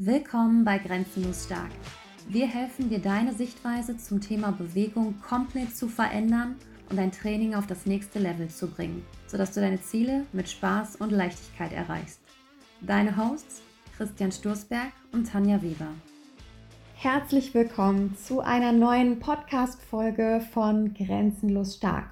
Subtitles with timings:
[0.00, 1.72] Willkommen bei Grenzenlos Stark.
[2.28, 6.54] Wir helfen dir, deine Sichtweise zum Thema Bewegung komplett zu verändern
[6.88, 10.94] und dein Training auf das nächste Level zu bringen, sodass du deine Ziele mit Spaß
[11.00, 12.20] und Leichtigkeit erreichst.
[12.80, 13.60] Deine Hosts
[13.96, 15.92] Christian Sturzberg und Tanja Weber.
[16.94, 22.08] Herzlich willkommen zu einer neuen Podcast-Folge von Grenzenlos Stark.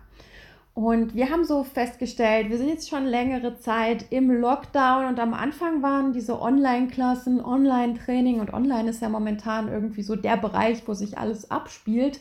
[0.77, 5.33] Und wir haben so festgestellt, wir sind jetzt schon längere Zeit im Lockdown und am
[5.33, 10.93] Anfang waren diese Online-Klassen, Online-Training und Online ist ja momentan irgendwie so der Bereich, wo
[10.93, 12.21] sich alles abspielt.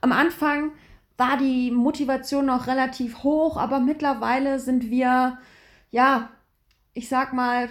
[0.00, 0.72] Am Anfang
[1.18, 5.36] war die Motivation noch relativ hoch, aber mittlerweile sind wir,
[5.90, 6.30] ja,
[6.94, 7.68] ich sag mal,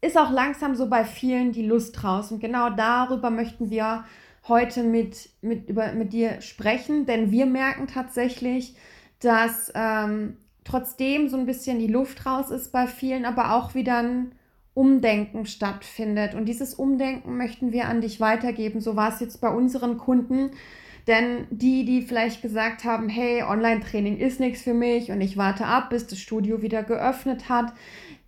[0.00, 2.32] ist auch langsam so bei vielen die Lust raus.
[2.32, 4.02] Und genau darüber möchten wir
[4.48, 8.74] heute mit, mit, über, mit dir sprechen, denn wir merken tatsächlich,
[9.20, 13.98] dass ähm, trotzdem so ein bisschen die Luft raus ist bei vielen, aber auch wieder
[13.98, 14.32] ein
[14.74, 16.34] Umdenken stattfindet.
[16.34, 18.80] Und dieses Umdenken möchten wir an dich weitergeben.
[18.80, 20.50] So war es jetzt bei unseren Kunden.
[21.06, 25.66] Denn die, die vielleicht gesagt haben, hey, Online-Training ist nichts für mich und ich warte
[25.66, 27.72] ab, bis das Studio wieder geöffnet hat,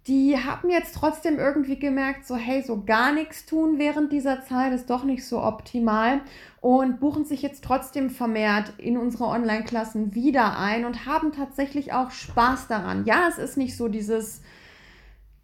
[0.08, 4.72] die haben jetzt trotzdem irgendwie gemerkt, so hey, so gar nichts tun während dieser Zeit
[4.72, 6.20] ist doch nicht so optimal
[6.60, 12.10] und buchen sich jetzt trotzdem vermehrt in unsere Online-Klassen wieder ein und haben tatsächlich auch
[12.10, 13.04] Spaß daran.
[13.04, 14.42] Ja, es ist nicht so dieses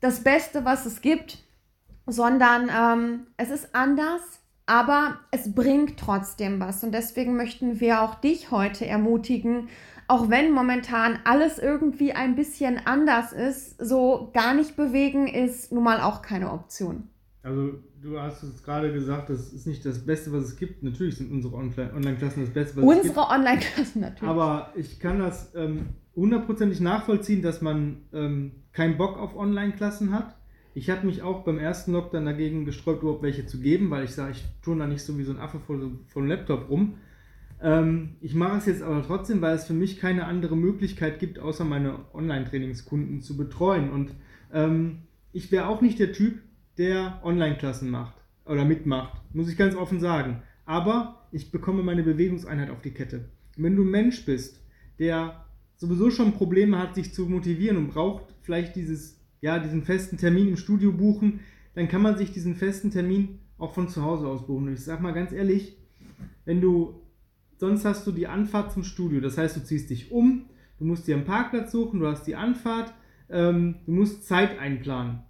[0.00, 1.38] das Beste, was es gibt,
[2.06, 4.22] sondern ähm, es ist anders,
[4.66, 9.68] aber es bringt trotzdem was und deswegen möchten wir auch dich heute ermutigen,
[10.08, 15.84] auch wenn momentan alles irgendwie ein bisschen anders ist, so gar nicht bewegen ist nun
[15.84, 17.08] mal auch keine Option.
[17.42, 20.82] Also du hast es gerade gesagt, das ist nicht das Beste, was es gibt.
[20.82, 23.16] Natürlich sind unsere Online-Klassen das Beste, was unsere es gibt.
[23.16, 24.28] Unsere Online-Klassen natürlich.
[24.28, 30.34] Aber ich kann das ähm, hundertprozentig nachvollziehen, dass man ähm, keinen Bock auf Online-Klassen hat.
[30.74, 34.14] Ich habe mich auch beim ersten Lockdown dagegen gesträubt, überhaupt welche zu geben, weil ich
[34.14, 36.94] sage, ich tue da nicht so wie so ein Affe vor, vor dem Laptop rum.
[37.60, 41.38] Ähm, ich mache es jetzt aber trotzdem, weil es für mich keine andere Möglichkeit gibt,
[41.38, 43.90] außer meine Online-Trainingskunden zu betreuen.
[43.90, 44.14] Und
[44.52, 45.02] ähm,
[45.32, 46.40] ich wäre auch nicht der Typ,
[46.76, 48.14] der Online-Klassen macht
[48.44, 50.42] oder mitmacht, muss ich ganz offen sagen.
[50.64, 53.28] Aber ich bekomme meine Bewegungseinheit auf die Kette.
[53.56, 54.62] wenn du ein Mensch bist,
[55.00, 55.44] der
[55.76, 60.48] sowieso schon Probleme hat, sich zu motivieren und braucht vielleicht dieses, ja, diesen festen Termin
[60.48, 61.40] im Studio buchen,
[61.74, 64.68] dann kann man sich diesen festen Termin auch von zu Hause aus buchen.
[64.68, 65.76] Und ich sage mal ganz ehrlich,
[66.44, 67.00] wenn du
[67.58, 69.20] sonst hast du die Anfahrt zum Studio.
[69.20, 70.46] Das heißt, du ziehst dich um,
[70.78, 72.94] du musst dir einen Parkplatz suchen, du hast die Anfahrt,
[73.28, 75.20] ähm, du musst Zeit einplanen.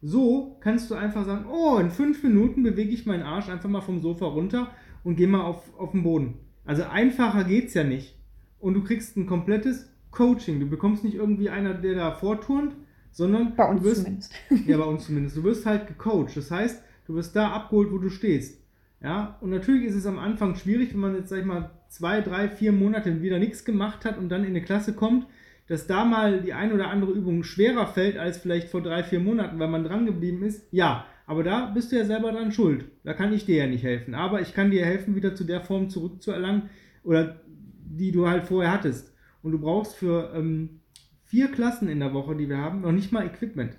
[0.00, 3.80] So kannst du einfach sagen, oh, in fünf Minuten bewege ich meinen Arsch einfach mal
[3.80, 4.70] vom Sofa runter
[5.04, 6.34] und gehe mal auf, auf den Boden.
[6.64, 8.16] Also einfacher geht's ja nicht.
[8.60, 10.60] Und du kriegst ein komplettes Coaching.
[10.60, 12.74] Du bekommst nicht irgendwie einer, der da vorturnt,
[13.10, 14.34] sondern bei uns du wirst, zumindest.
[14.66, 15.36] Ja, bei uns zumindest.
[15.36, 16.36] Du wirst halt gecoacht.
[16.36, 18.60] Das heißt, du wirst da abgeholt, wo du stehst.
[19.00, 22.20] Ja, und natürlich ist es am Anfang schwierig, wenn man jetzt, sag ich mal, zwei,
[22.20, 25.26] drei, vier Monate wieder nichts gemacht hat und dann in eine Klasse kommt,
[25.68, 29.20] dass da mal die ein oder andere Übung schwerer fällt als vielleicht vor drei, vier
[29.20, 30.66] Monaten, weil man dran geblieben ist.
[30.72, 32.86] Ja, aber da bist du ja selber dran schuld.
[33.04, 34.14] Da kann ich dir ja nicht helfen.
[34.14, 36.70] Aber ich kann dir helfen, wieder zu der Form zurückzuerlangen
[37.04, 39.14] oder die du halt vorher hattest.
[39.42, 40.80] Und du brauchst für ähm,
[41.24, 43.76] vier Klassen in der Woche, die wir haben, noch nicht mal Equipment.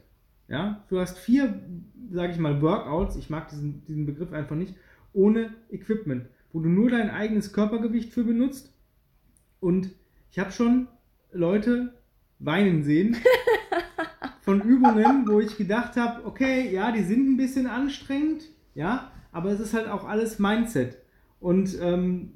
[0.47, 1.59] Ja, du hast vier,
[2.11, 3.15] sage ich mal, Workouts.
[3.15, 4.75] Ich mag diesen, diesen Begriff einfach nicht
[5.13, 8.73] ohne Equipment, wo du nur dein eigenes Körpergewicht für benutzt.
[9.59, 9.91] Und
[10.31, 10.87] ich habe schon
[11.31, 11.93] Leute
[12.39, 13.17] weinen sehen
[14.41, 19.51] von Übungen, wo ich gedacht habe, okay, ja, die sind ein bisschen anstrengend, ja, aber
[19.51, 20.97] es ist halt auch alles Mindset.
[21.39, 22.31] Und ähm,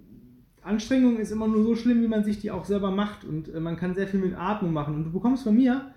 [0.61, 3.25] Anstrengung ist immer nur so schlimm, wie man sich die auch selber macht.
[3.25, 4.95] Und äh, man kann sehr viel mit Atmung machen.
[4.95, 5.93] Und du bekommst von mir,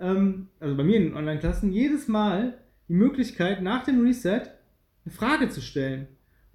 [0.00, 2.58] ähm, also bei mir in den Online-Klassen, jedes Mal
[2.88, 4.42] die Möglichkeit, nach dem Reset
[5.04, 6.06] eine Frage zu stellen,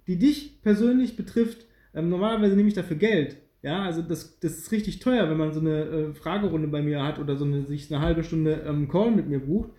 [0.06, 1.66] die dich persönlich betrifft.
[1.94, 3.36] Ähm, normalerweise nehme ich dafür Geld.
[3.62, 7.02] Ja, also das, das ist richtig teuer, wenn man so eine äh, Fragerunde bei mir
[7.02, 9.70] hat oder so eine, sich eine halbe Stunde ähm, Call mit mir bucht.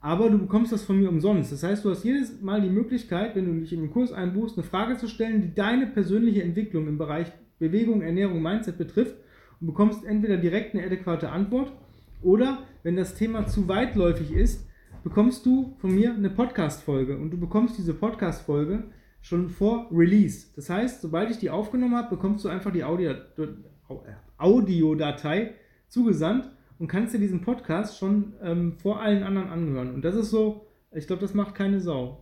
[0.00, 1.52] Aber du bekommst das von mir umsonst.
[1.52, 4.56] Das heißt, du hast jedes Mal die Möglichkeit, wenn du dich in den Kurs einbuchst,
[4.56, 9.16] eine Frage zu stellen, die deine persönliche Entwicklung im Bereich Bewegung, Ernährung, Mindset betrifft
[9.60, 11.72] und bekommst entweder direkt eine adäquate Antwort
[12.22, 14.67] oder, wenn das Thema zu weitläufig ist,
[15.08, 18.84] bekommst du von mir eine Podcast-Folge und du bekommst diese Podcast-Folge
[19.22, 20.48] schon vor Release.
[20.54, 23.14] Das heißt, sobald ich die aufgenommen habe, bekommst du einfach die Audio,
[24.36, 25.54] Audiodatei
[25.88, 29.94] zugesandt und kannst dir diesen Podcast schon ähm, vor allen anderen anhören.
[29.94, 32.18] Und das ist so, ich glaube, das macht keine Sau.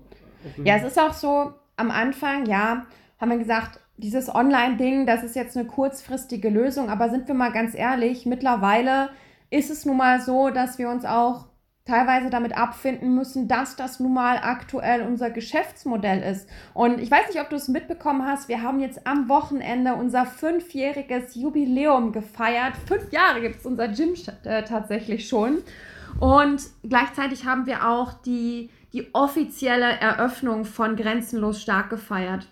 [0.62, 2.86] Ja, es ist auch so, am Anfang, ja,
[3.18, 7.50] haben wir gesagt, dieses Online-Ding, das ist jetzt eine kurzfristige Lösung, aber sind wir mal
[7.50, 9.10] ganz ehrlich, mittlerweile
[9.50, 11.46] ist es nun mal so, dass wir uns auch
[11.86, 16.48] teilweise damit abfinden müssen, dass das nun mal aktuell unser Geschäftsmodell ist.
[16.74, 20.26] Und ich weiß nicht, ob du es mitbekommen hast, wir haben jetzt am Wochenende unser
[20.26, 22.74] fünfjähriges Jubiläum gefeiert.
[22.86, 25.58] Fünf Jahre gibt es unser Gym äh, tatsächlich schon.
[26.18, 32.48] Und gleichzeitig haben wir auch die, die offizielle Eröffnung von Grenzenlos Stark gefeiert.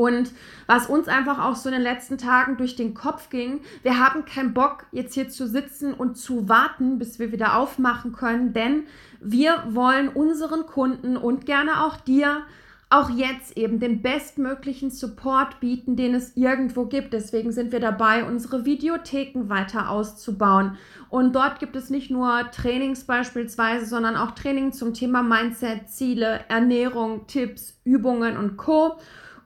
[0.00, 0.32] Und
[0.66, 4.24] was uns einfach auch so in den letzten Tagen durch den Kopf ging, wir haben
[4.24, 8.84] keinen Bock, jetzt hier zu sitzen und zu warten, bis wir wieder aufmachen können, denn
[9.20, 12.46] wir wollen unseren Kunden und gerne auch dir
[12.88, 17.12] auch jetzt eben den bestmöglichen Support bieten, den es irgendwo gibt.
[17.12, 20.78] Deswegen sind wir dabei, unsere Videotheken weiter auszubauen.
[21.10, 26.40] Und dort gibt es nicht nur Trainings beispielsweise, sondern auch Training zum Thema Mindset, Ziele,
[26.48, 28.96] Ernährung, Tipps, Übungen und Co.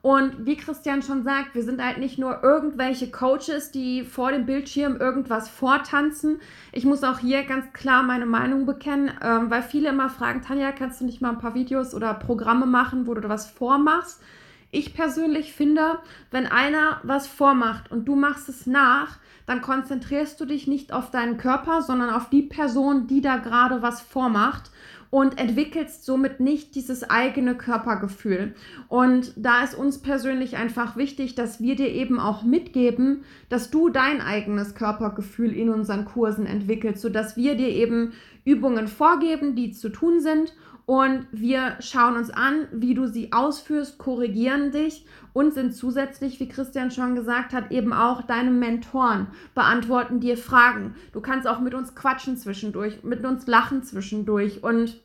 [0.05, 4.45] Und wie Christian schon sagt, wir sind halt nicht nur irgendwelche Coaches, die vor dem
[4.45, 6.39] Bildschirm irgendwas vortanzen.
[6.71, 10.73] Ich muss auch hier ganz klar meine Meinung bekennen, ähm, weil viele immer fragen, Tanja,
[10.73, 14.21] kannst du nicht mal ein paar Videos oder Programme machen, wo du was vormachst?
[14.69, 15.97] Ich persönlich finde,
[16.29, 19.17] wenn einer was vormacht und du machst es nach,
[19.47, 23.81] dann konzentrierst du dich nicht auf deinen Körper, sondern auf die Person, die da gerade
[23.81, 24.69] was vormacht
[25.15, 28.53] und entwickelst somit nicht dieses eigene Körpergefühl.
[28.89, 33.87] Und da ist uns persönlich einfach wichtig, dass wir dir eben auch mitgeben, dass du
[33.87, 38.11] dein eigenes Körpergefühl in unseren Kursen entwickelst, sodass wir dir eben
[38.43, 40.53] Übungen vorgeben, die zu tun sind
[40.85, 46.49] und wir schauen uns an, wie du sie ausführst, korrigieren dich und sind zusätzlich, wie
[46.49, 50.93] Christian schon gesagt hat, eben auch deine Mentoren, beantworten dir Fragen.
[51.13, 55.04] Du kannst auch mit uns quatschen zwischendurch, mit uns lachen zwischendurch und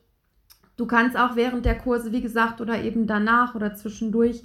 [0.80, 4.42] Du kannst auch während der Kurse, wie gesagt, oder eben danach oder zwischendurch,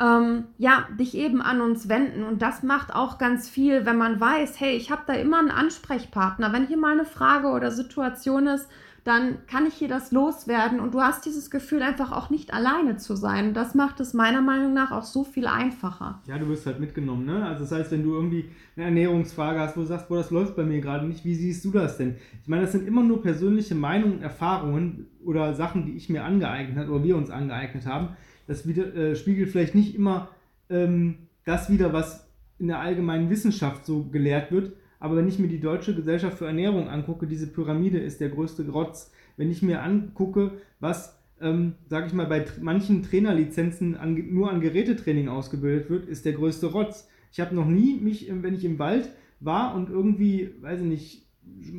[0.00, 2.24] ähm, ja, dich eben an uns wenden.
[2.24, 5.50] Und das macht auch ganz viel, wenn man weiß, hey, ich habe da immer einen
[5.50, 6.52] Ansprechpartner.
[6.52, 8.66] Wenn hier mal eine Frage oder Situation ist,
[9.04, 12.98] dann kann ich hier das loswerden und du hast dieses Gefühl einfach auch nicht alleine
[12.98, 13.54] zu sein.
[13.54, 16.20] Das macht es meiner Meinung nach auch so viel einfacher.
[16.26, 17.46] Ja, du wirst halt mitgenommen, ne?
[17.46, 20.54] Also das heißt, wenn du irgendwie eine Ernährungsfrage hast, wo du sagst, boah, das läuft
[20.54, 22.16] bei mir gerade nicht, wie siehst du das denn?
[22.42, 26.76] Ich meine, das sind immer nur persönliche Meinungen Erfahrungen oder Sachen, die ich mir angeeignet
[26.76, 28.10] habe oder wir uns angeeignet haben.
[28.50, 30.28] Das wieder, äh, spiegelt vielleicht nicht immer
[30.70, 35.46] ähm, das wieder, was in der allgemeinen Wissenschaft so gelehrt wird, aber wenn ich mir
[35.46, 39.12] die Deutsche Gesellschaft für Ernährung angucke, diese Pyramide ist der größte Grotz.
[39.36, 44.60] Wenn ich mir angucke, was, ähm, sage ich mal, bei manchen Trainerlizenzen an, nur an
[44.60, 47.08] Gerätetraining ausgebildet wird, ist der größte Rotz.
[47.30, 51.26] Ich habe noch nie mich, wenn ich im Wald war und irgendwie, weiß ich nicht,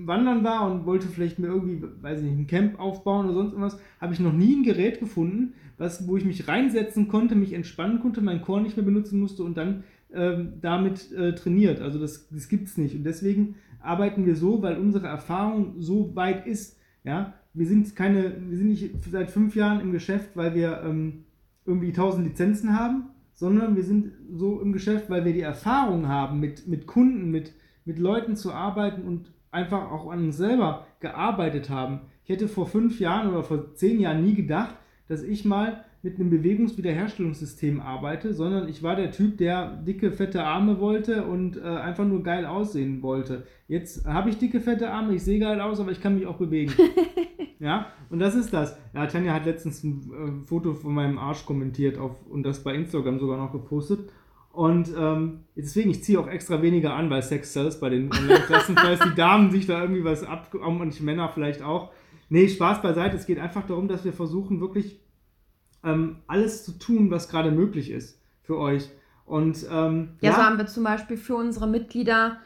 [0.05, 3.51] wandern war und wollte vielleicht mir irgendwie, weiß ich nicht, ein Camp aufbauen oder sonst
[3.51, 7.53] irgendwas, habe ich noch nie ein Gerät gefunden, was, wo ich mich reinsetzen konnte, mich
[7.53, 9.83] entspannen konnte, meinen Chor nicht mehr benutzen musste und dann
[10.13, 11.81] ähm, damit äh, trainiert.
[11.81, 12.95] Also das, das gibt es nicht.
[12.95, 16.77] Und deswegen arbeiten wir so, weil unsere Erfahrung so weit ist.
[17.03, 17.33] Ja?
[17.53, 21.25] Wir sind keine, wir sind nicht seit fünf Jahren im Geschäft, weil wir ähm,
[21.65, 26.39] irgendwie 1000 Lizenzen haben, sondern wir sind so im Geschäft, weil wir die Erfahrung haben,
[26.39, 27.53] mit, mit Kunden, mit,
[27.85, 32.01] mit Leuten zu arbeiten und einfach auch an uns selber gearbeitet haben.
[32.23, 34.75] Ich hätte vor fünf Jahren oder vor zehn Jahren nie gedacht,
[35.11, 40.45] dass ich mal mit einem Bewegungswiederherstellungssystem arbeite, sondern ich war der Typ, der dicke, fette
[40.45, 43.45] Arme wollte und äh, einfach nur geil aussehen wollte.
[43.67, 46.37] Jetzt habe ich dicke, fette Arme, ich sehe geil aus, aber ich kann mich auch
[46.37, 46.71] bewegen.
[47.59, 48.77] ja, und das ist das.
[48.93, 52.73] Ja, Tanja hat letztens ein äh, Foto von meinem Arsch kommentiert auf, und das bei
[52.73, 54.09] Instagram sogar noch gepostet.
[54.53, 58.75] Und ähm, deswegen, ich ziehe auch extra weniger an bei Sex Cells bei den Online-Klassen,
[58.81, 61.91] falls die Damen sich da irgendwie was ab und die Männer vielleicht auch.
[62.31, 63.17] Nee, Spaß beiseite.
[63.17, 65.01] Es geht einfach darum, dass wir versuchen, wirklich
[65.83, 68.89] ähm, alles zu tun, was gerade möglich ist für euch.
[69.25, 72.37] Und ähm, ja, ja, so haben wir zum Beispiel für unsere Mitglieder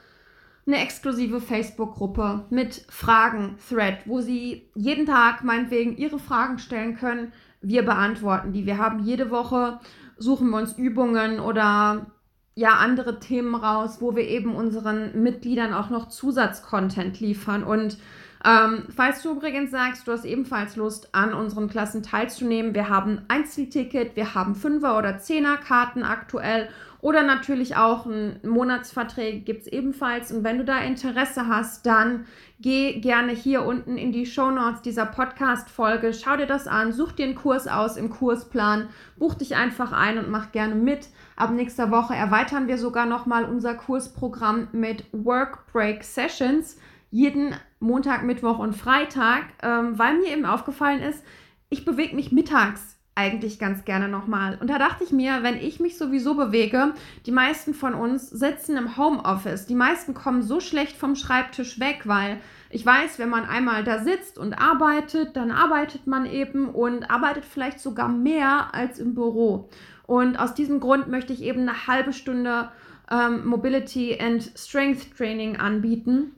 [0.66, 7.32] eine exklusive Facebook-Gruppe mit Fragen-Thread, wo sie jeden Tag meinetwegen ihre Fragen stellen können.
[7.62, 8.66] Wir beantworten die.
[8.66, 9.80] Wir haben jede Woche,
[10.18, 12.08] suchen wir uns Übungen oder
[12.56, 17.64] ja andere Themen raus, wo wir eben unseren Mitgliedern auch noch Zusatzcontent liefern.
[17.64, 18.00] Und
[18.46, 23.22] ähm, falls du übrigens sagst, du hast ebenfalls Lust, an unseren Klassen teilzunehmen, wir haben
[23.28, 26.70] Einzelticket, wir haben Fünfer- oder Zehner-Karten aktuell
[27.02, 28.08] oder natürlich auch
[28.44, 30.32] Monatsverträge gibt es ebenfalls.
[30.32, 32.26] Und wenn du da Interesse hast, dann
[32.60, 37.12] geh gerne hier unten in die Show Notes dieser Podcast-Folge, schau dir das an, such
[37.12, 41.08] dir einen Kurs aus im Kursplan, buch dich einfach ein und mach gerne mit.
[41.36, 46.78] Ab nächster Woche erweitern wir sogar nochmal unser Kursprogramm mit Work Break Sessions
[47.12, 51.24] jeden Montag, Mittwoch und Freitag, ähm, weil mir eben aufgefallen ist,
[51.70, 54.58] ich bewege mich mittags eigentlich ganz gerne nochmal.
[54.60, 56.94] Und da dachte ich mir, wenn ich mich sowieso bewege,
[57.26, 59.66] die meisten von uns sitzen im Homeoffice.
[59.66, 62.40] Die meisten kommen so schlecht vom Schreibtisch weg, weil
[62.70, 67.46] ich weiß, wenn man einmal da sitzt und arbeitet, dann arbeitet man eben und arbeitet
[67.46, 69.70] vielleicht sogar mehr als im Büro.
[70.06, 72.70] Und aus diesem Grund möchte ich eben eine halbe Stunde
[73.10, 76.34] ähm, Mobility and Strength Training anbieten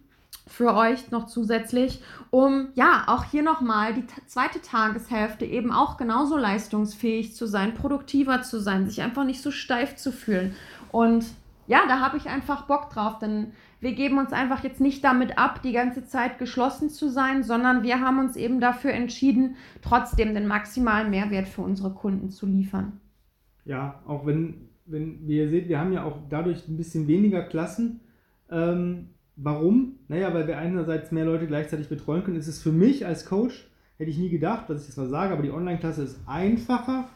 [0.47, 2.01] für euch noch zusätzlich,
[2.31, 8.41] um ja auch hier nochmal die zweite Tageshälfte eben auch genauso leistungsfähig zu sein, produktiver
[8.41, 10.55] zu sein, sich einfach nicht so steif zu fühlen.
[10.91, 11.25] Und
[11.67, 15.37] ja, da habe ich einfach Bock drauf, denn wir geben uns einfach jetzt nicht damit
[15.37, 20.33] ab, die ganze Zeit geschlossen zu sein, sondern wir haben uns eben dafür entschieden, trotzdem
[20.33, 22.99] den maximalen Mehrwert für unsere Kunden zu liefern.
[23.65, 27.43] Ja, auch wenn, wenn wie ihr seht, wir haben ja auch dadurch ein bisschen weniger
[27.43, 27.99] Klassen.
[28.49, 29.99] Ähm, Warum?
[30.07, 32.37] Naja, weil wir einerseits mehr Leute gleichzeitig betreuen können.
[32.37, 35.33] Ist es für mich als Coach, hätte ich nie gedacht, dass ich das mal sage,
[35.33, 37.07] aber die Online-Klasse ist einfacher,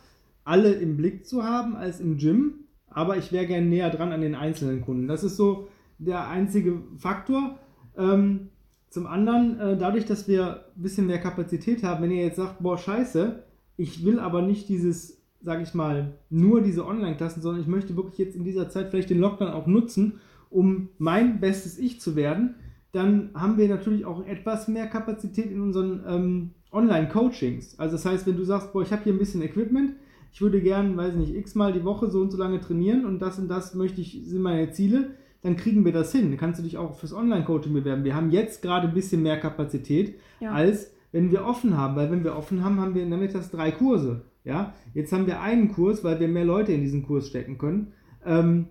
[0.43, 2.65] alle im Blick zu haben als im Gym.
[2.87, 5.07] Aber ich wäre gerne näher dran an den einzelnen Kunden.
[5.07, 7.57] Das ist so der einzige Faktor.
[7.97, 8.49] Ähm,
[8.89, 12.61] zum anderen, äh, dadurch, dass wir ein bisschen mehr Kapazität haben, wenn ihr jetzt sagt,
[12.61, 13.43] boah, scheiße,
[13.77, 18.17] ich will aber nicht dieses, sag ich mal, nur diese Online-Klassen, sondern ich möchte wirklich
[18.17, 20.19] jetzt in dieser Zeit vielleicht den Lockdown auch nutzen,
[20.51, 22.55] um mein bestes Ich zu werden,
[22.91, 27.79] dann haben wir natürlich auch etwas mehr Kapazität in unseren ähm, Online-Coachings.
[27.79, 29.93] Also das heißt, wenn du sagst, boah, ich habe hier ein bisschen Equipment,
[30.33, 33.39] ich würde gern, weiß nicht, x-mal die Woche so und so lange trainieren und das
[33.39, 36.29] und das möchte ich, sind meine Ziele, dann kriegen wir das hin.
[36.29, 38.03] Dann kannst du dich auch fürs Online-Coaching bewerben.
[38.03, 40.51] Wir haben jetzt gerade ein bisschen mehr Kapazität, ja.
[40.51, 43.71] als wenn wir offen haben, weil wenn wir offen haben, haben wir nämlich das drei
[43.71, 44.21] Kurse.
[44.43, 47.93] Ja, jetzt haben wir einen Kurs, weil wir mehr Leute in diesen Kurs stecken können.
[48.25, 48.67] Ähm,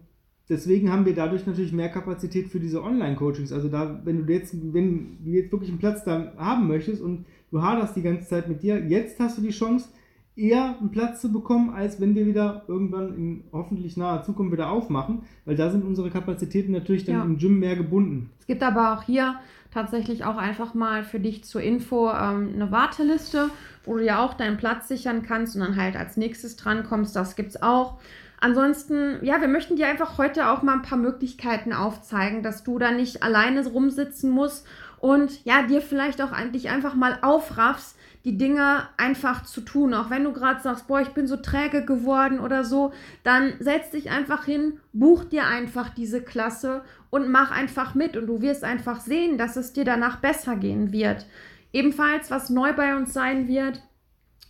[0.50, 3.52] deswegen haben wir dadurch natürlich mehr Kapazität für diese Online-Coachings.
[3.52, 7.24] Also da, wenn du jetzt, wenn du jetzt wirklich einen Platz da haben möchtest und
[7.50, 9.88] du haderst die ganze Zeit mit dir, jetzt hast du die Chance,
[10.36, 14.70] eher einen Platz zu bekommen, als wenn wir wieder irgendwann in hoffentlich naher Zukunft wieder
[14.70, 17.22] aufmachen, weil da sind unsere Kapazitäten natürlich dann ja.
[17.22, 18.30] im Gym mehr gebunden.
[18.40, 19.36] Es gibt aber auch hier
[19.70, 23.50] tatsächlich auch einfach mal für dich zur Info ähm, eine Warteliste,
[23.84, 27.14] wo du ja auch deinen Platz sichern kannst und dann halt als nächstes drankommst.
[27.14, 27.98] Das gibt es auch.
[28.40, 32.78] Ansonsten, ja, wir möchten dir einfach heute auch mal ein paar Möglichkeiten aufzeigen, dass du
[32.78, 34.66] da nicht alleine rumsitzen musst
[34.98, 39.92] und ja, dir vielleicht auch eigentlich einfach mal aufraffst, die Dinge einfach zu tun.
[39.92, 42.92] Auch wenn du gerade sagst, boah, ich bin so träge geworden oder so,
[43.24, 48.26] dann setz dich einfach hin, buch dir einfach diese Klasse und mach einfach mit und
[48.26, 51.26] du wirst einfach sehen, dass es dir danach besser gehen wird.
[51.72, 53.82] Ebenfalls, was neu bei uns sein wird,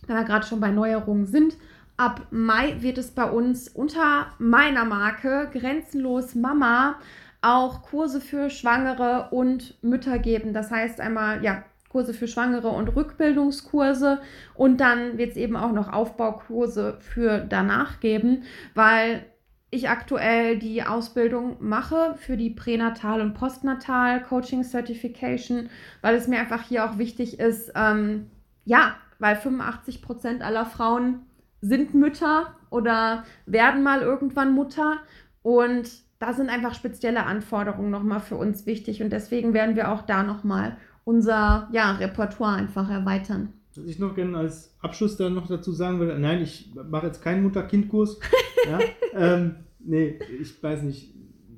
[0.07, 1.55] da wir gerade schon bei Neuerungen sind,
[2.01, 6.95] Ab Mai wird es bei uns unter meiner Marke Grenzenlos Mama
[7.43, 10.51] auch Kurse für Schwangere und Mütter geben.
[10.51, 14.19] Das heißt einmal, ja, Kurse für Schwangere und Rückbildungskurse
[14.55, 19.23] und dann wird es eben auch noch Aufbaukurse für danach geben, weil
[19.69, 25.69] ich aktuell die Ausbildung mache für die Pränatal- und Postnatal Coaching Certification,
[26.01, 28.31] weil es mir einfach hier auch wichtig ist, ähm,
[28.65, 31.27] ja, weil 85 Prozent aller Frauen
[31.61, 34.97] sind Mütter oder werden mal irgendwann Mutter.
[35.43, 35.89] Und
[36.19, 39.01] da sind einfach spezielle Anforderungen nochmal für uns wichtig.
[39.01, 43.53] Und deswegen werden wir auch da nochmal unser ja, Repertoire einfach erweitern.
[43.75, 47.23] Was ich noch gerne als Abschluss dann noch dazu sagen würde, nein, ich mache jetzt
[47.23, 48.19] keinen Mutter-Kind-Kurs.
[48.69, 48.79] ja,
[49.13, 51.13] ähm, nee, ich weiß nicht,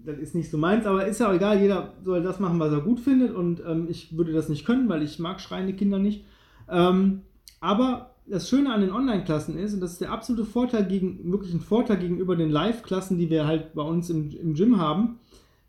[0.05, 2.71] das ist nicht so meins, aber ist ja auch egal, jeder soll das machen, was
[2.71, 5.97] er gut findet und ähm, ich würde das nicht können, weil ich mag schreiende Kinder
[5.97, 6.25] nicht.
[6.69, 7.21] Ähm,
[7.61, 11.53] aber das Schöne an den Online-Klassen ist, und das ist der absolute Vorteil gegen, wirklich
[11.53, 15.19] ein Vorteil gegenüber den Live-Klassen, die wir halt bei uns im, im Gym haben.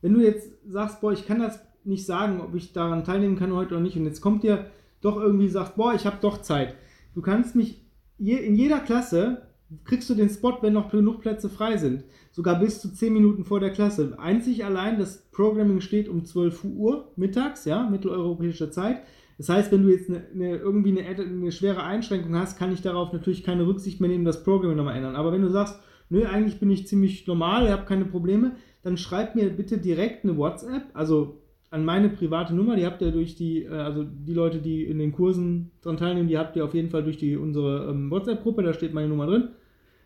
[0.01, 3.53] Wenn du jetzt sagst, boah, ich kann das nicht sagen, ob ich daran teilnehmen kann
[3.53, 4.67] heute oder nicht, und jetzt kommt dir
[5.01, 6.75] doch irgendwie sagt, boah, ich habe doch Zeit.
[7.15, 7.85] Du kannst mich
[8.19, 9.43] je, in jeder Klasse
[9.85, 12.05] kriegst du den Spot, wenn noch genug Plätze frei sind.
[12.33, 14.17] Sogar bis zu 10 Minuten vor der Klasse.
[14.19, 19.03] Einzig allein, das Programming steht um 12 Uhr mittags, ja, mitteleuropäischer Zeit.
[19.39, 22.83] Das heißt, wenn du jetzt eine, eine, irgendwie eine, eine, schwere Einschränkung hast, kann ich
[22.83, 25.17] darauf natürlich keine Rücksicht mehr nehmen, das Programming nochmal ändern.
[25.17, 28.97] Aber wenn du sagst, nö, eigentlich bin ich ziemlich normal, ich habe keine Probleme, dann
[28.97, 31.41] schreib mir bitte direkt eine WhatsApp, also
[31.75, 35.01] an meine private Nummer, die habt ihr durch die, äh, also die Leute, die in
[35.01, 38.63] den Kursen dran teilnehmen, die habt ihr auf jeden Fall durch die, unsere ähm, WhatsApp-Gruppe,
[38.63, 39.49] da steht meine Nummer drin.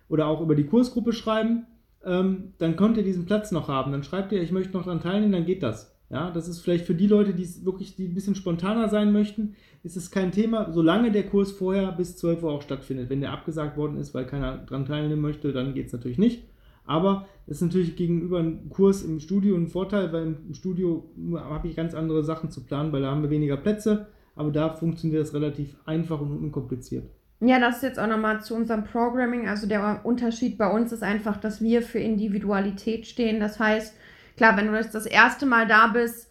[0.08, 1.66] Oder auch über die Kursgruppe schreiben.
[2.02, 3.92] Ähm, dann könnt ihr diesen Platz noch haben.
[3.92, 5.97] Dann schreibt ihr, ich möchte noch dran teilnehmen, dann geht das.
[6.10, 9.12] Ja, das ist vielleicht für die Leute, die es wirklich die ein bisschen spontaner sein
[9.12, 13.10] möchten, ist es kein Thema, solange der Kurs vorher bis 12 Uhr auch stattfindet.
[13.10, 16.44] Wenn der abgesagt worden ist, weil keiner daran teilnehmen möchte, dann geht es natürlich nicht.
[16.86, 21.68] Aber es ist natürlich gegenüber einem Kurs im Studio ein Vorteil, weil im Studio habe
[21.68, 25.20] ich ganz andere Sachen zu planen, weil da haben wir weniger Plätze, aber da funktioniert
[25.20, 27.04] das relativ einfach und unkompliziert.
[27.40, 29.46] Ja, das ist jetzt auch nochmal zu unserem Programming.
[29.46, 33.38] Also der Unterschied bei uns ist einfach, dass wir für Individualität stehen.
[33.38, 33.94] Das heißt,
[34.38, 36.28] klar, wenn du jetzt das erste Mal da bist,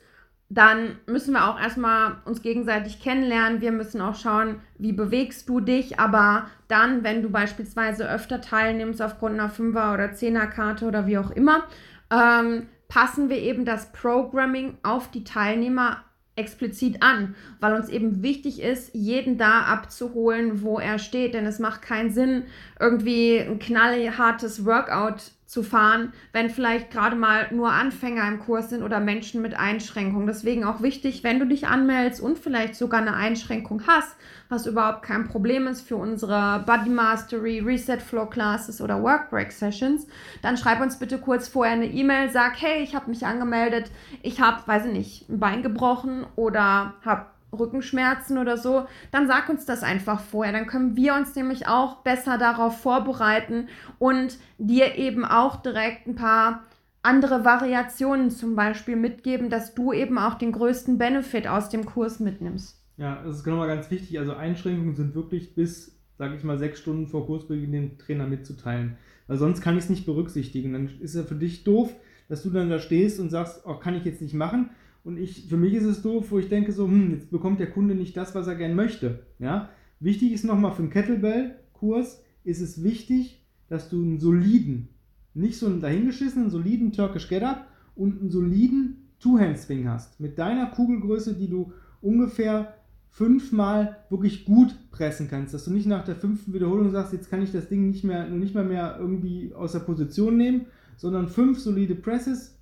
[0.50, 3.60] dann müssen wir auch erstmal uns gegenseitig kennenlernen.
[3.60, 6.00] Wir müssen auch schauen, wie bewegst du dich.
[6.00, 11.32] Aber dann, wenn du beispielsweise öfter teilnimmst aufgrund einer Fünfer- oder Zehnerkarte oder wie auch
[11.32, 11.64] immer,
[12.10, 16.04] ähm, passen wir eben das Programming auf die Teilnehmer
[16.38, 21.34] explizit an, weil uns eben wichtig ist, jeden da abzuholen, wo er steht.
[21.34, 22.44] Denn es macht keinen Sinn,
[22.80, 28.84] irgendwie ein knallhartes Workout zu fahren, wenn vielleicht gerade mal nur Anfänger im Kurs sind
[28.84, 30.28] oder Menschen mit Einschränkungen.
[30.28, 34.14] Deswegen auch wichtig, wenn du dich anmeldest und vielleicht sogar eine Einschränkung hast,
[34.50, 40.06] was überhaupt kein Problem ist für unsere Body Mastery, Reset Flow Classes oder Workbreak Sessions,
[40.42, 43.90] dann schreib uns bitte kurz vorher eine E-Mail, sag, hey, ich habe mich angemeldet,
[44.24, 47.26] ich habe, weiß ich nicht, ein Bein gebrochen oder habe
[47.60, 50.54] Rückenschmerzen oder so, dann sag uns das einfach vorher.
[50.54, 53.68] Dann können wir uns nämlich auch besser darauf vorbereiten
[54.00, 56.64] und dir eben auch direkt ein paar
[57.04, 62.20] andere Variationen zum Beispiel mitgeben, dass du eben auch den größten Benefit aus dem Kurs
[62.20, 62.84] mitnimmst.
[62.98, 64.20] Ja, das ist genau mal ganz wichtig.
[64.20, 68.98] Also Einschränkungen sind wirklich bis, sage ich mal, sechs Stunden vor Kursbeginn den Trainer mitzuteilen.
[69.28, 70.74] Weil sonst kann ich es nicht berücksichtigen.
[70.74, 71.94] Dann ist es für dich doof,
[72.28, 74.72] dass du dann da stehst und sagst, oh, kann ich jetzt nicht machen.
[75.08, 77.72] Und ich, für mich ist es doof, wo ich denke so, hm, jetzt bekommt der
[77.72, 79.22] Kunde nicht das, was er gern möchte.
[79.40, 79.70] Ja?
[80.02, 84.90] Wichtig ist nochmal für den Kettlebell-Kurs, ist es wichtig, dass du einen soliden,
[85.34, 90.20] nicht so einen dahingeschissenen, soliden Turkish Get-Up und einen soliden Two-Hand-Swing hast.
[90.20, 91.72] Mit deiner Kugelgröße, die du
[92.02, 92.74] ungefähr
[93.10, 95.54] fünfmal wirklich gut pressen kannst.
[95.54, 98.28] Dass du nicht nach der fünften Wiederholung sagst, jetzt kann ich das Ding nicht mehr,
[98.28, 100.66] nicht mal mehr irgendwie aus der Position nehmen,
[100.98, 102.57] sondern fünf solide Presses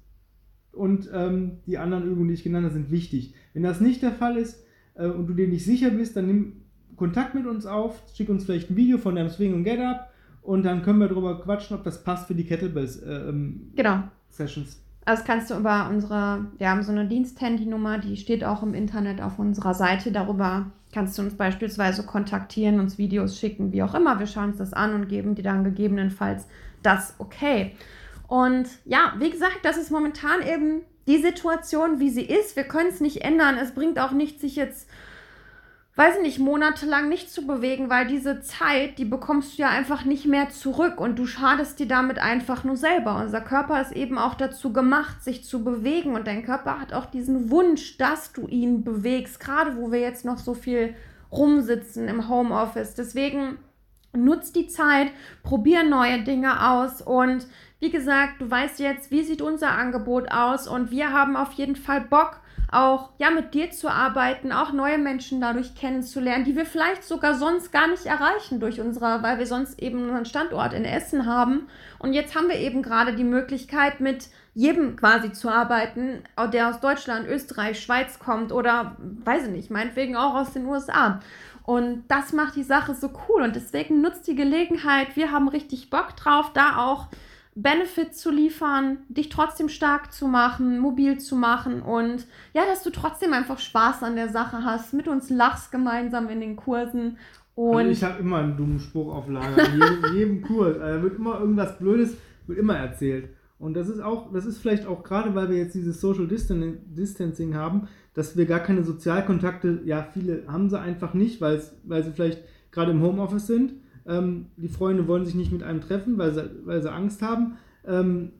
[0.75, 3.33] und ähm, die anderen Übungen, die ich genannt habe, sind wichtig.
[3.53, 4.63] Wenn das nicht der Fall ist
[4.95, 6.53] äh, und du dir nicht sicher bist, dann nimm
[6.95, 10.11] Kontakt mit uns auf, schick uns vielleicht ein Video von deinem Swing und Get Up
[10.41, 14.03] und dann können wir darüber quatschen, ob das passt für die Kettlebells äh, ähm, genau.
[14.29, 14.81] Sessions.
[15.05, 18.73] Also das kannst du über unsere, wir haben so eine Diensthandynummer, die steht auch im
[18.73, 20.11] Internet auf unserer Seite.
[20.11, 24.19] Darüber kannst du uns beispielsweise kontaktieren, uns Videos schicken, wie auch immer.
[24.19, 26.47] Wir schauen uns das an und geben dir dann gegebenenfalls
[26.81, 27.73] das okay.
[28.27, 32.55] Und ja, wie gesagt, das ist momentan eben die Situation, wie sie ist.
[32.55, 33.57] Wir können es nicht ändern.
[33.57, 34.89] Es bringt auch nichts, sich jetzt,
[35.95, 40.03] weiß ich nicht, monatelang nicht zu bewegen, weil diese Zeit, die bekommst du ja einfach
[40.03, 43.17] nicht mehr zurück und du schadest dir damit einfach nur selber.
[43.21, 47.05] Unser Körper ist eben auch dazu gemacht, sich zu bewegen und dein Körper hat auch
[47.05, 50.95] diesen Wunsch, dass du ihn bewegst, gerade wo wir jetzt noch so viel
[51.31, 52.95] rumsitzen im Homeoffice.
[52.95, 53.59] Deswegen
[54.13, 55.11] nutzt die Zeit,
[55.43, 57.45] probier neue Dinge aus und
[57.85, 61.75] wie gesagt, du weißt jetzt, wie sieht unser Angebot aus und wir haben auf jeden
[61.75, 62.39] Fall Bock,
[62.71, 67.35] auch ja mit dir zu arbeiten, auch neue Menschen dadurch kennenzulernen, die wir vielleicht sogar
[67.35, 71.67] sonst gar nicht erreichen durch unsere, weil wir sonst eben einen Standort in Essen haben.
[71.99, 76.79] Und jetzt haben wir eben gerade die Möglichkeit, mit jedem quasi zu arbeiten, der aus
[76.79, 81.19] Deutschland, Österreich, Schweiz kommt oder weiß ich nicht, meinetwegen auch aus den USA.
[81.61, 85.15] Und das macht die Sache so cool und deswegen nutzt die Gelegenheit.
[85.15, 87.09] Wir haben richtig Bock drauf, da auch
[87.55, 92.89] Benefits zu liefern, dich trotzdem stark zu machen, mobil zu machen und ja, dass du
[92.89, 97.17] trotzdem einfach Spaß an der Sache hast, mit uns lachst gemeinsam in den Kursen.
[97.55, 100.77] Und also ich habe immer einen dummen Spruch auf Lager, in jedem, jedem Kurs.
[100.77, 103.29] Also wird immer irgendwas Blödes, wird immer erzählt.
[103.57, 107.55] Und das ist auch, das ist vielleicht auch gerade, weil wir jetzt dieses Social Distancing
[107.55, 112.41] haben, dass wir gar keine Sozialkontakte, ja, viele haben sie einfach nicht, weil sie vielleicht
[112.71, 113.75] gerade im Homeoffice sind
[114.07, 117.57] ähm, die Freunde wollen sich nicht mit einem treffen, weil sie, weil sie Angst haben.
[117.85, 118.31] Ähm,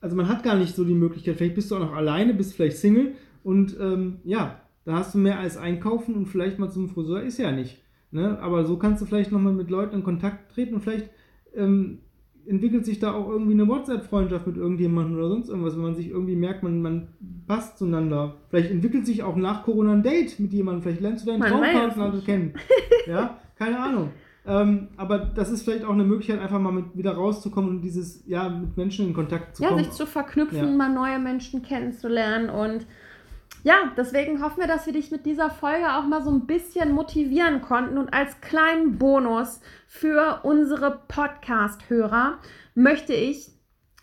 [0.00, 2.54] also man hat gar nicht so die Möglichkeit, vielleicht bist du auch noch alleine, bist
[2.54, 6.88] vielleicht Single und ähm, ja, da hast du mehr als einkaufen und vielleicht mal zum
[6.88, 7.82] Friseur ist ja nicht.
[8.10, 8.38] Ne?
[8.40, 11.10] Aber so kannst du vielleicht nochmal mit Leuten in Kontakt treten und vielleicht
[11.54, 11.98] ähm,
[12.46, 16.08] entwickelt sich da auch irgendwie eine WhatsApp-Freundschaft mit irgendjemandem oder sonst irgendwas, wenn man sich
[16.08, 17.08] irgendwie merkt, man, man
[17.46, 18.36] passt zueinander.
[18.48, 22.20] Vielleicht entwickelt sich auch nach Corona ein Date mit jemandem, vielleicht lernst du deinen Traumpartner
[22.24, 22.54] kennen.
[23.06, 24.10] Ja, keine Ahnung.
[24.48, 28.26] Ähm, aber das ist vielleicht auch eine Möglichkeit, einfach mal mit, wieder rauszukommen und dieses,
[28.26, 29.80] ja, mit Menschen in Kontakt zu ja, kommen.
[29.80, 30.64] Ja, sich zu verknüpfen, ja.
[30.64, 32.86] mal neue Menschen kennenzulernen und
[33.64, 36.92] ja, deswegen hoffen wir, dass wir dich mit dieser Folge auch mal so ein bisschen
[36.92, 37.98] motivieren konnten.
[37.98, 42.38] Und als kleinen Bonus für unsere Podcast-Hörer
[42.74, 43.50] möchte ich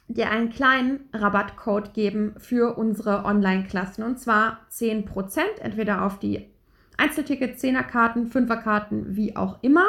[0.08, 4.04] dir einen kleinen Rabattcode geben für unsere Online-Klassen.
[4.04, 6.54] Und zwar 10%, entweder auf die
[6.98, 9.86] Einzelticket, Zehnerkarten, Fünferkarten, wie auch immer.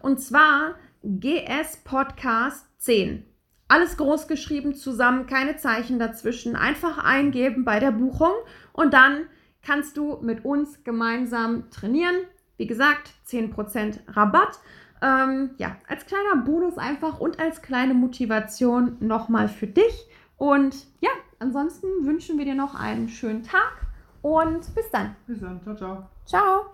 [0.00, 3.24] Und zwar GS Podcast 10.
[3.68, 6.56] Alles groß geschrieben zusammen, keine Zeichen dazwischen.
[6.56, 8.32] Einfach eingeben bei der Buchung
[8.72, 9.26] und dann
[9.62, 12.16] kannst du mit uns gemeinsam trainieren.
[12.56, 14.58] Wie gesagt, 10% Rabatt.
[15.00, 20.08] Ähm, ja, als kleiner Bonus einfach und als kleine Motivation nochmal für dich.
[20.36, 23.86] Und ja, ansonsten wünschen wir dir noch einen schönen Tag
[24.22, 25.14] und bis dann.
[25.26, 25.62] Bis dann.
[25.62, 26.17] Ciao, ciao.
[26.28, 26.66] Ciao.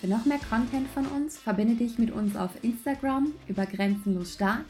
[0.00, 4.64] Für noch mehr Content von uns verbinde dich mit uns auf Instagram über Grenzenlos Stark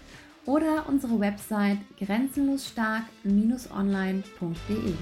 [0.44, 4.94] oder unsere Website grenzenlosstark-online.de.